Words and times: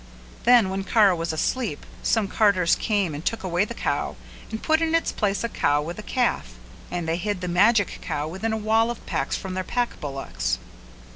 Then 0.45 0.71
when 0.71 0.83
Kara 0.83 1.15
was 1.15 1.31
asleep 1.31 1.85
some 2.01 2.27
carters 2.27 2.73
came 2.75 3.13
and 3.13 3.23
took 3.23 3.43
away 3.43 3.65
the 3.65 3.75
cow 3.75 4.15
and 4.49 4.63
put 4.63 4.81
in 4.81 4.95
its 4.95 5.11
place 5.11 5.43
a 5.43 5.47
cow 5.49 5.79
with 5.83 5.99
a 5.99 6.01
calf, 6.01 6.55
and 6.89 7.07
they 7.07 7.17
hid 7.17 7.39
the 7.41 7.47
magic 7.47 7.99
cow 8.01 8.27
within 8.27 8.51
a 8.51 8.57
wall 8.57 8.89
of 8.89 9.05
packs 9.05 9.37
from 9.37 9.53
their 9.53 9.63
pack 9.63 10.01
bullocks. 10.01 10.57